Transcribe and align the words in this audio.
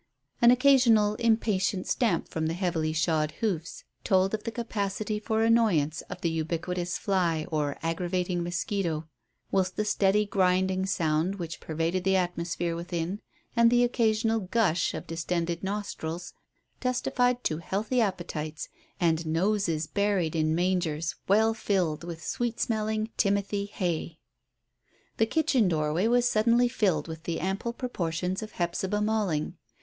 An 0.41 0.49
occasional 0.49 1.13
impatient 1.17 1.85
stamp 1.85 2.27
from 2.27 2.47
the 2.47 2.55
heavily 2.55 2.91
shod 2.91 3.33
hoofs 3.33 3.83
told 4.03 4.33
of 4.33 4.45
the 4.45 4.51
capacity 4.51 5.19
for 5.19 5.43
annoyance 5.43 6.01
of 6.09 6.21
the 6.21 6.29
ubiquitous 6.31 6.97
fly 6.97 7.45
or 7.51 7.77
aggravating 7.83 8.41
mosquito, 8.41 9.07
whilst 9.51 9.75
the 9.75 9.85
steady 9.85 10.25
grinding 10.25 10.87
sound 10.87 11.35
which 11.35 11.59
pervaded 11.59 12.03
the 12.03 12.15
atmosphere 12.15 12.75
within, 12.75 13.21
and 13.55 13.69
the 13.69 13.83
occasional 13.83 14.39
"gush" 14.39 14.95
of 14.95 15.05
distended 15.05 15.63
nostrils 15.63 16.33
testified 16.79 17.43
to 17.43 17.59
healthy 17.59 18.01
appetites, 18.01 18.69
and 18.99 19.27
noses 19.27 19.85
buried 19.85 20.35
in 20.35 20.55
mangers 20.55 21.13
well 21.27 21.53
filled 21.53 22.03
with 22.03 22.25
sweet 22.25 22.59
smelling 22.59 23.11
"Timothy" 23.17 23.67
hay. 23.67 24.17
The 25.17 25.27
kitchen 25.27 25.67
doorway 25.67 26.07
was 26.07 26.27
suddenly 26.27 26.69
filled 26.69 27.07
with 27.07 27.25
the 27.25 27.39
ample 27.39 27.71
proportions 27.71 28.41
of 28.41 28.53
Hephzibah 28.53 29.01
Malling. 29.03 29.57